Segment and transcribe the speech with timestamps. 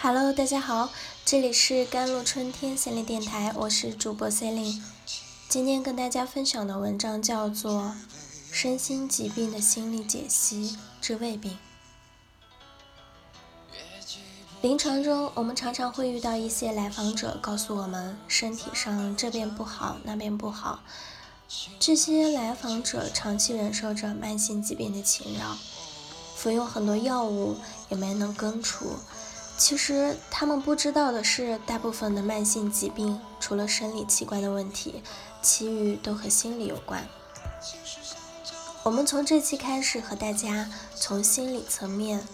[0.00, 0.90] Hello，大家好，
[1.24, 4.82] 这里是甘露春天心理电台，我是主播 c e l i n e
[5.48, 7.82] 今天跟大家分享的文章叫做
[8.52, 11.58] 《身心疾病的心理解析之胃病》。
[14.60, 20.84] 临床中，我们常常会遇到一些来访者告诉我们，身体上这边不好，那边不好。
[21.80, 25.58] 这些来访者长期忍受着慢性疾病的侵扰，
[26.36, 27.56] 服用很多药物
[27.88, 28.92] 也没能根除。
[29.58, 35.02] 其实他们不知道的是，大部分的慢性疾病除了生理器官的问题，
[35.42, 37.06] 其余都和心理有关。
[38.84, 42.26] 我们从这期开始和大家从心理层面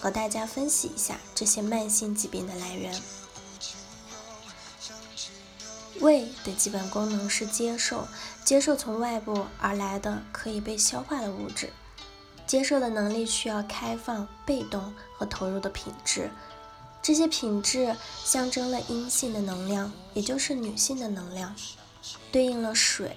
[0.00, 3.00] 和大家分析一下这些慢性疾病的来源。
[6.00, 8.06] 胃的基本功能是接受，
[8.44, 11.72] 接受从外部而来的可以被消化的物质。
[12.48, 16.28] 接受的能力需要开放、被动和投入的品质，
[17.00, 21.54] 这些品质象征了阴性的能量，也就是女性的能量，
[22.32, 23.16] 对应了水，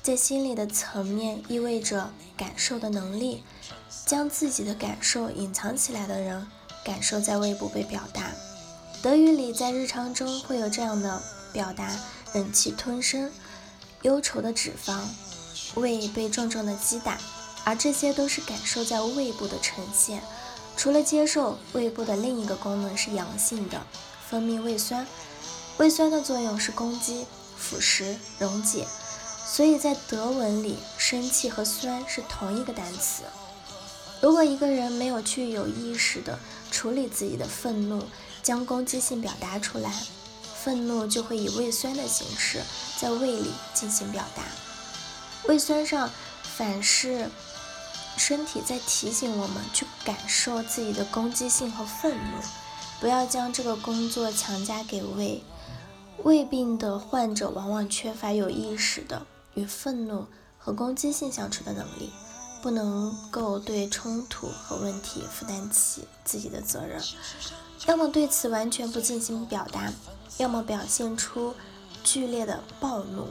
[0.00, 3.42] 在心理的层面意味着感受的能力。
[4.06, 6.46] 将自己的感受隐藏起来的人，
[6.82, 8.30] 感受在胃部被表达。
[9.02, 11.94] 德语里在日常中会有这样的表达：
[12.32, 13.30] 忍气吞声，
[14.02, 15.00] 忧愁的脂肪，
[15.74, 17.18] 胃被重重的击打。
[17.68, 20.22] 而这些都是感受在胃部的呈现。
[20.74, 23.82] 除了接受，胃部的另一个功能是阳性的，
[24.26, 25.06] 分泌胃酸。
[25.76, 27.26] 胃酸的作用是攻击、
[27.58, 28.86] 腐蚀、溶解。
[29.46, 33.24] 所以在德文里，生气和酸是同一个单词。
[34.22, 36.38] 如果一个人没有去有意识地
[36.70, 38.02] 处理自己的愤怒，
[38.42, 39.92] 将攻击性表达出来，
[40.64, 42.62] 愤怒就会以胃酸的形式
[42.98, 44.42] 在胃里进行表达。
[45.46, 46.08] 胃酸上
[46.56, 47.28] 反是。
[48.18, 52.38] 身体在提醒我们去感受自己的攻击性和愤怒，
[53.00, 55.42] 不要将这个工作强加给胃。
[56.24, 59.24] 胃病的患者往往缺乏有意识的
[59.54, 60.26] 与愤怒
[60.58, 62.10] 和攻击性相处的能力，
[62.60, 67.00] 不能够对冲突和问题负担起自己的责任，
[67.86, 69.92] 要么对此完全不进行表达，
[70.38, 71.54] 要么表现出
[72.02, 73.28] 剧烈的暴怒。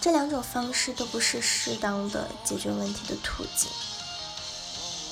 [0.00, 3.70] 这两种方式都不是适当的解决问题的途径。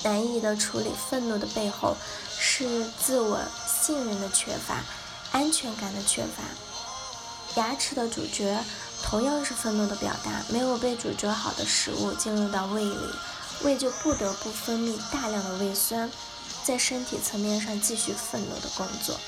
[0.02, 1.96] 难以的处理愤怒的背后，
[2.38, 4.82] 是自我信任的缺乏，
[5.32, 6.42] 安全感的缺乏。
[7.60, 8.62] 牙齿的咀嚼
[9.02, 13.08] 同样是愤怒的表达，没有被咀嚼好的食物进入到胃里，
[13.62, 16.10] 胃就不得不分泌大量的胃酸，
[16.62, 19.18] 在身体层面上继续愤怒的工作。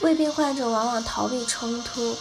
[0.00, 2.16] 胃病患者往往逃避冲突。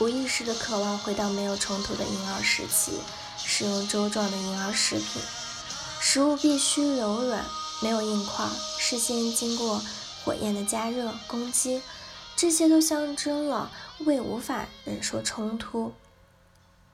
[0.00, 2.98] 无意识的渴望回到没有冲突的婴儿时期，
[3.38, 5.22] 使用粥状的婴儿食品，
[6.00, 7.44] 食物必须柔软，
[7.80, 8.44] 没有硬块，
[8.76, 9.80] 事先经过
[10.24, 11.80] 火焰的加热、攻击，
[12.34, 15.92] 这些都象征了胃无法忍受冲突。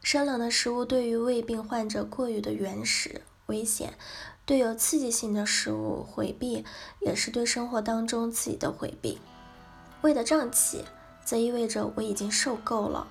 [0.02, 3.94] 生冷的食物对于胃病患者过于的原始、危险，
[4.44, 6.66] 对有刺激性的食物回避，
[7.00, 9.18] 也是对生活当中刺激的回避。
[10.02, 10.84] 胃的胀气。
[11.30, 13.06] 则意味着我已经受够了，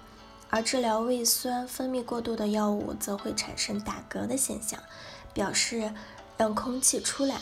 [0.50, 4.78] 而治疗胃酸分泌过度的药物则会产生打嗝的现象，
[5.34, 5.94] 表示
[6.35, 7.40] 让空气出来，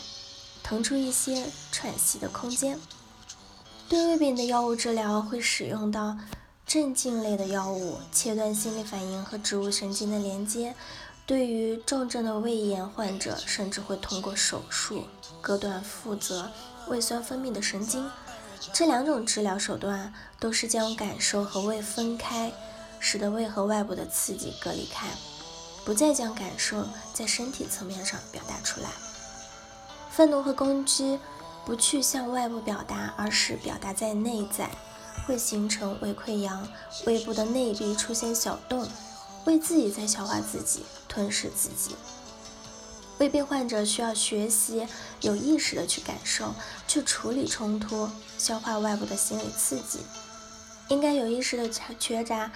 [0.62, 2.78] 腾出一些喘息的空间。
[3.88, 6.16] 对胃病的药物治疗会使用到
[6.64, 10.76] 镇静类的药物，切断心理反应和植物神经的连接。
[11.26, 15.06] 对于重症的胃炎患者，甚至会通过手术
[15.40, 16.52] 割断负责
[16.86, 18.08] 胃酸分泌的神经。
[18.72, 22.52] 这两种治疗手段都是将感受和胃分开，
[23.00, 25.08] 使得胃和外部的刺激隔离开，
[25.84, 28.88] 不再将感受在身体层面上表达出来。
[30.10, 31.18] 愤怒和攻击
[31.64, 34.68] 不去向外部表达，而是表达在内在，
[35.26, 36.66] 会形成胃溃疡，
[37.06, 38.88] 胃部的内壁出现小洞，
[39.44, 41.94] 胃自己在消化自己，吞噬自己。
[43.18, 44.86] 胃病患者需要学习
[45.22, 46.54] 有意识的去感受，
[46.86, 50.00] 去处理冲突，消化外部的心理刺激。
[50.88, 51.68] 应该有意识的
[51.98, 52.50] 觉察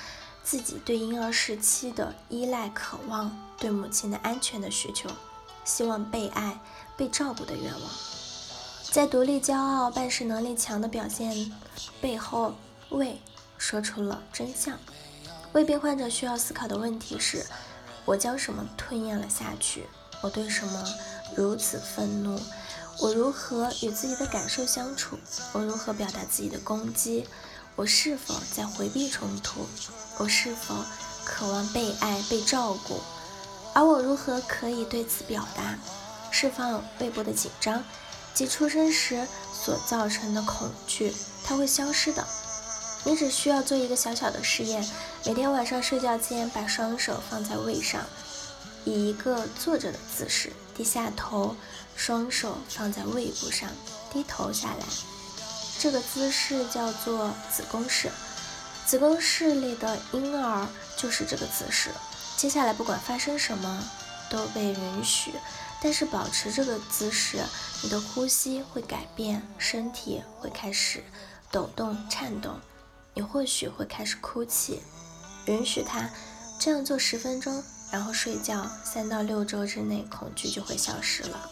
[0.44, 5.10] 自己对婴儿时期的依赖渴望，对母亲的安全的需求，
[5.64, 6.58] 希望被爱、
[6.96, 7.90] 被照顾的愿望。
[8.90, 11.52] 在独立、骄傲、办事能力强的表现
[12.00, 12.54] 背后，
[12.90, 13.20] 胃
[13.58, 14.78] 说出了真相。
[15.52, 17.44] 胃病患者需要思考的问题是：
[18.04, 19.86] 我将什么吞咽了下去？
[20.22, 20.82] 我对什么
[21.34, 22.40] 如此愤怒？
[22.98, 25.18] 我如何与自己的感受相处？
[25.52, 27.26] 我如何表达自己的攻击？
[27.74, 29.66] 我是否在回避冲突？
[30.18, 30.76] 我是否
[31.24, 33.00] 渴望被爱、被照顾？
[33.74, 35.76] 而我如何可以对此表达？
[36.30, 37.82] 释放胃部的紧张，
[38.32, 41.12] 即出生时所造成的恐惧，
[41.44, 42.24] 它会消失的。
[43.04, 44.88] 你只需要做一个小小的试验：
[45.26, 48.02] 每天晚上睡觉前，把双手放在胃上，
[48.84, 51.56] 以一个坐着的姿势，低下头，
[51.96, 53.68] 双手放在胃部上，
[54.12, 54.86] 低头下来。
[55.78, 58.10] 这个姿势叫做子宫式。
[58.84, 61.90] 子宫式里的婴儿就是这个姿势。
[62.36, 63.84] 接下来不管发生什么
[64.28, 65.32] 都被允许，
[65.80, 67.38] 但是保持这个姿势，
[67.82, 71.02] 你的呼吸会改变，身体会开始
[71.50, 72.58] 抖动颤动。
[73.14, 74.82] 你或许会开始哭泣，
[75.46, 76.08] 允许他
[76.58, 77.62] 这样做十分钟，
[77.92, 78.68] 然后睡觉。
[78.82, 81.48] 三到六周之内，恐惧就会消失了。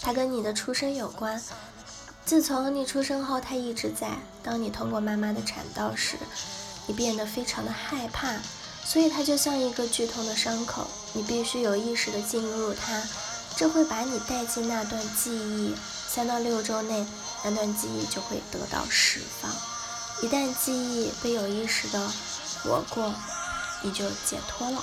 [0.00, 1.42] 它跟你的出生有关。
[2.24, 4.10] 自从你出生后，它一直在。
[4.42, 6.16] 当你通过妈妈的产道时，
[6.86, 8.34] 你变得非常的害怕，
[8.84, 10.86] 所以它就像一个剧痛的伤口。
[11.14, 13.02] 你必须有意识的进入它，
[13.56, 15.74] 这会把你带进那段记忆。
[16.08, 17.06] 三到六周内，
[17.44, 19.50] 那段记忆就会得到释放。
[20.22, 22.10] 一旦记忆被有意识的
[22.62, 23.12] 活过，
[23.82, 24.82] 你就解脱了。